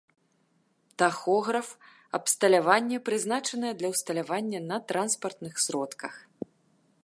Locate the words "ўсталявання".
3.95-4.59